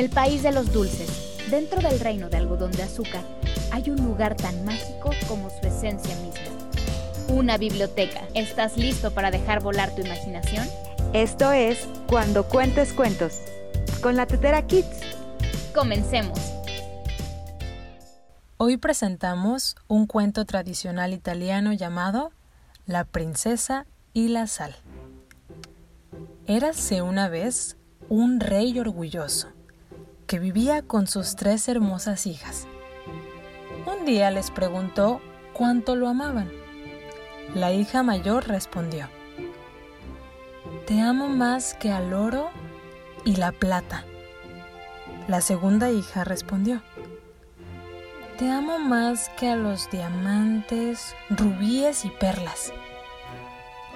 el 0.00 0.08
país 0.08 0.42
de 0.42 0.50
los 0.50 0.72
dulces, 0.72 1.36
dentro 1.50 1.82
del 1.82 2.00
reino 2.00 2.30
de 2.30 2.38
algodón 2.38 2.72
de 2.72 2.84
azúcar, 2.84 3.22
hay 3.70 3.90
un 3.90 4.02
lugar 4.02 4.34
tan 4.34 4.64
mágico 4.64 5.10
como 5.28 5.50
su 5.50 5.66
esencia 5.66 6.16
misma. 6.16 6.40
Una 7.28 7.58
biblioteca. 7.58 8.22
¿Estás 8.32 8.78
listo 8.78 9.12
para 9.12 9.30
dejar 9.30 9.62
volar 9.62 9.94
tu 9.94 10.00
imaginación? 10.00 10.66
Esto 11.12 11.52
es 11.52 11.86
Cuando 12.08 12.48
Cuentes 12.48 12.94
Cuentos, 12.94 13.40
con 14.00 14.16
la 14.16 14.24
Tetera 14.24 14.66
Kids. 14.66 15.02
Comencemos. 15.74 16.38
Hoy 18.56 18.78
presentamos 18.78 19.76
un 19.86 20.06
cuento 20.06 20.46
tradicional 20.46 21.12
italiano 21.12 21.74
llamado 21.74 22.32
La 22.86 23.04
princesa 23.04 23.84
y 24.14 24.28
la 24.28 24.46
sal. 24.46 24.74
Érase 26.46 27.02
una 27.02 27.28
vez 27.28 27.76
un 28.08 28.40
rey 28.40 28.78
orgulloso 28.78 29.59
que 30.30 30.38
vivía 30.38 30.82
con 30.82 31.08
sus 31.08 31.34
tres 31.34 31.66
hermosas 31.66 32.24
hijas. 32.24 32.68
Un 33.84 34.06
día 34.06 34.30
les 34.30 34.52
preguntó 34.52 35.20
cuánto 35.52 35.96
lo 35.96 36.06
amaban. 36.06 36.52
La 37.52 37.72
hija 37.72 38.04
mayor 38.04 38.46
respondió, 38.46 39.08
Te 40.86 41.00
amo 41.00 41.26
más 41.26 41.74
que 41.74 41.90
al 41.90 42.12
oro 42.12 42.50
y 43.24 43.34
la 43.34 43.50
plata. 43.50 44.04
La 45.26 45.40
segunda 45.40 45.90
hija 45.90 46.22
respondió, 46.22 46.80
Te 48.38 48.48
amo 48.52 48.78
más 48.78 49.30
que 49.30 49.48
a 49.48 49.56
los 49.56 49.90
diamantes, 49.90 51.12
rubíes 51.28 52.04
y 52.04 52.08
perlas. 52.08 52.72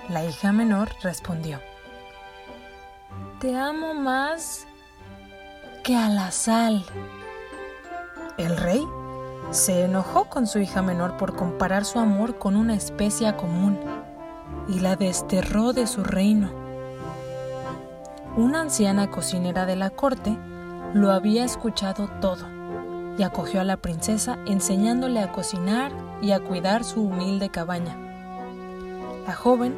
La 0.08 0.24
hija 0.24 0.50
menor 0.50 0.88
respondió, 1.00 1.60
Te 3.38 3.56
amo 3.56 3.94
más 3.94 4.66
que 5.84 5.94
a 5.94 6.08
la 6.08 6.30
sal. 6.30 6.82
El 8.38 8.56
rey 8.56 8.82
se 9.50 9.84
enojó 9.84 10.24
con 10.24 10.46
su 10.46 10.58
hija 10.58 10.80
menor 10.80 11.18
por 11.18 11.36
comparar 11.36 11.84
su 11.84 11.98
amor 11.98 12.38
con 12.38 12.56
una 12.56 12.74
especia 12.74 13.36
común 13.36 13.78
y 14.66 14.80
la 14.80 14.96
desterró 14.96 15.74
de 15.74 15.86
su 15.86 16.02
reino. 16.02 16.50
Una 18.34 18.62
anciana 18.62 19.10
cocinera 19.10 19.66
de 19.66 19.76
la 19.76 19.90
corte 19.90 20.36
lo 20.94 21.12
había 21.12 21.44
escuchado 21.44 22.08
todo 22.18 22.46
y 23.18 23.22
acogió 23.22 23.60
a 23.60 23.64
la 23.64 23.76
princesa 23.76 24.38
enseñándole 24.46 25.20
a 25.20 25.32
cocinar 25.32 25.92
y 26.22 26.32
a 26.32 26.40
cuidar 26.40 26.82
su 26.82 27.02
humilde 27.02 27.50
cabaña. 27.50 27.94
La 29.26 29.34
joven 29.34 29.74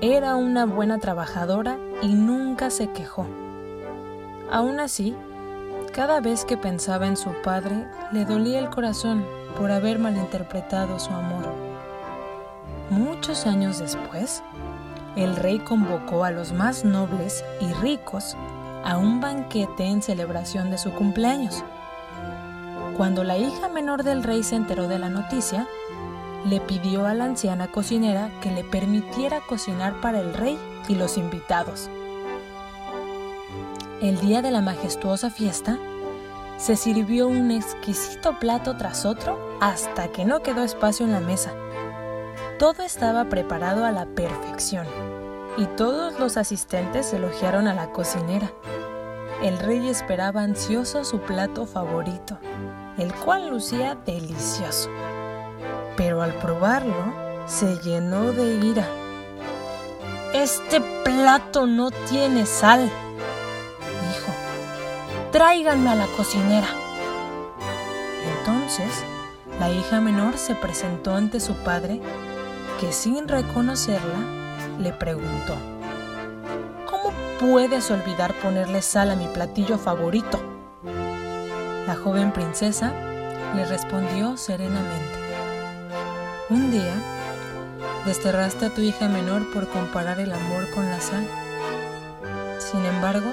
era 0.00 0.36
una 0.36 0.64
buena 0.64 0.98
trabajadora 0.98 1.76
y 2.00 2.14
nunca 2.14 2.70
se 2.70 2.90
quejó. 2.92 3.26
Aún 4.50 4.80
así, 4.80 5.14
cada 5.92 6.20
vez 6.20 6.44
que 6.44 6.56
pensaba 6.56 7.06
en 7.06 7.16
su 7.16 7.30
padre, 7.42 7.86
le 8.12 8.24
dolía 8.24 8.58
el 8.58 8.70
corazón 8.70 9.24
por 9.56 9.70
haber 9.70 9.98
malinterpretado 9.98 10.98
su 10.98 11.10
amor. 11.10 11.44
Muchos 12.90 13.46
años 13.46 13.78
después, 13.78 14.42
el 15.16 15.36
rey 15.36 15.58
convocó 15.58 16.24
a 16.24 16.30
los 16.30 16.52
más 16.52 16.84
nobles 16.84 17.44
y 17.60 17.72
ricos 17.74 18.36
a 18.84 18.96
un 18.96 19.20
banquete 19.20 19.84
en 19.84 20.02
celebración 20.02 20.70
de 20.70 20.78
su 20.78 20.92
cumpleaños. 20.92 21.64
Cuando 22.96 23.24
la 23.24 23.38
hija 23.38 23.68
menor 23.68 24.02
del 24.04 24.22
rey 24.22 24.42
se 24.42 24.56
enteró 24.56 24.88
de 24.88 24.98
la 24.98 25.08
noticia, 25.08 25.66
le 26.48 26.60
pidió 26.60 27.06
a 27.06 27.14
la 27.14 27.24
anciana 27.24 27.70
cocinera 27.70 28.30
que 28.40 28.50
le 28.50 28.64
permitiera 28.64 29.40
cocinar 29.40 30.00
para 30.00 30.20
el 30.20 30.32
rey 30.34 30.58
y 30.88 30.94
los 30.94 31.18
invitados. 31.18 31.90
El 34.00 34.18
día 34.18 34.40
de 34.40 34.50
la 34.50 34.62
majestuosa 34.62 35.28
fiesta, 35.28 35.78
se 36.60 36.76
sirvió 36.76 37.26
un 37.26 37.50
exquisito 37.50 38.38
plato 38.38 38.76
tras 38.76 39.06
otro 39.06 39.56
hasta 39.62 40.08
que 40.08 40.26
no 40.26 40.42
quedó 40.42 40.62
espacio 40.62 41.06
en 41.06 41.12
la 41.12 41.20
mesa. 41.20 41.54
Todo 42.58 42.82
estaba 42.82 43.24
preparado 43.30 43.86
a 43.86 43.92
la 43.92 44.04
perfección 44.04 44.86
y 45.56 45.64
todos 45.64 46.20
los 46.20 46.36
asistentes 46.36 47.14
elogiaron 47.14 47.66
a 47.66 47.72
la 47.72 47.90
cocinera. 47.92 48.52
El 49.42 49.58
rey 49.58 49.88
esperaba 49.88 50.42
ansioso 50.42 51.02
su 51.02 51.20
plato 51.20 51.64
favorito, 51.64 52.38
el 52.98 53.14
cual 53.14 53.48
lucía 53.48 53.96
delicioso. 54.04 54.90
Pero 55.96 56.20
al 56.20 56.34
probarlo, 56.34 57.14
se 57.46 57.78
llenó 57.78 58.32
de 58.32 58.56
ira. 58.56 58.86
Este 60.34 60.82
plato 61.04 61.66
no 61.66 61.90
tiene 61.90 62.44
sal, 62.44 62.90
tráiganme 65.32 65.90
a 65.90 65.94
la 65.94 66.06
cocinera. 66.16 66.66
Entonces, 68.38 69.04
la 69.58 69.70
hija 69.70 70.00
menor 70.00 70.36
se 70.38 70.54
presentó 70.54 71.14
ante 71.14 71.40
su 71.40 71.54
padre, 71.54 72.00
que 72.80 72.92
sin 72.92 73.28
reconocerla, 73.28 74.18
le 74.78 74.92
preguntó, 74.92 75.54
¿Cómo 76.90 77.12
puedes 77.38 77.90
olvidar 77.90 78.34
ponerle 78.34 78.82
sal 78.82 79.10
a 79.10 79.16
mi 79.16 79.26
platillo 79.26 79.78
favorito? 79.78 80.40
La 81.86 81.94
joven 81.94 82.32
princesa 82.32 82.92
le 83.54 83.64
respondió 83.66 84.36
serenamente, 84.36 85.18
Un 86.48 86.70
día, 86.70 86.94
desterraste 88.04 88.66
a 88.66 88.70
tu 88.70 88.80
hija 88.80 89.08
menor 89.08 89.52
por 89.52 89.68
comparar 89.68 90.18
el 90.18 90.32
amor 90.32 90.70
con 90.70 90.90
la 90.90 91.00
sal. 91.00 91.26
Sin 92.58 92.84
embargo, 92.84 93.32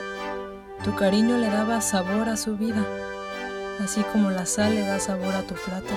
tu 0.88 0.96
cariño 0.96 1.36
le 1.36 1.50
daba 1.50 1.81
sabor 1.81 2.30
a 2.30 2.38
su 2.38 2.56
vida, 2.56 2.81
así 3.84 4.03
como 4.03 4.31
la 4.31 4.46
sal 4.46 4.74
le 4.74 4.88
da 4.88 5.00
sabor 5.00 5.36
a 5.36 5.42
tu 5.42 5.53
plato. 5.53 5.94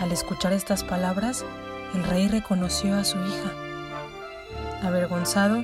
Al 0.00 0.10
escuchar 0.10 0.52
estas 0.52 0.82
palabras, 0.82 1.44
el 1.94 2.02
rey 2.02 2.26
reconoció 2.26 2.96
a 2.96 3.04
su 3.04 3.18
hija. 3.18 3.52
Avergonzado, 4.82 5.62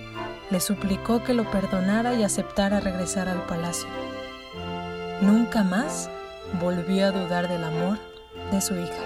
le 0.51 0.61
suplicó 0.61 1.25
que 1.25 1.35
lo 1.35 1.51
perdonara 1.51 2.15
y 2.15 2.23
aceptara 2.23 2.79
regresar 2.79 3.29
al 3.29 3.45
palacio. 3.47 3.89
Nunca 5.21 5.65
más 5.65 6.09
volvió 6.61 7.07
a 7.07 7.11
dudar 7.11 7.49
del 7.49 7.65
amor 7.65 7.99
de 8.53 8.61
su 8.61 8.77
hija. 8.77 9.03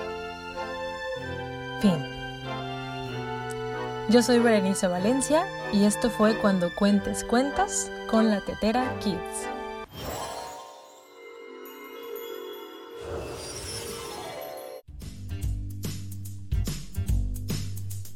Fin. 1.80 2.11
Yo 4.08 4.20
soy 4.20 4.40
Berenice 4.40 4.88
Valencia 4.88 5.46
y 5.72 5.84
esto 5.84 6.10
fue 6.10 6.36
Cuando 6.38 6.74
Cuentes 6.74 7.24
Cuentas 7.24 7.90
con 8.10 8.30
la 8.30 8.40
Tetera 8.40 8.92
Kids. 8.98 9.16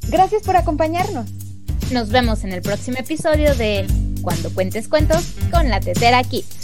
Gracias 0.08 0.42
por 0.42 0.56
acompañarnos. 0.56 1.26
Nos 1.92 2.10
vemos 2.10 2.42
en 2.42 2.52
el 2.52 2.62
próximo 2.62 2.98
episodio 2.98 3.54
de 3.54 3.86
Cuando 4.22 4.52
Cuentes 4.52 4.88
Cuentos 4.88 5.34
con 5.52 5.70
la 5.70 5.80
Tetera 5.80 6.22
Kids. 6.24 6.55